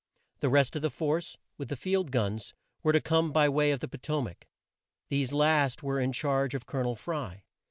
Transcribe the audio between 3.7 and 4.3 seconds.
the Po to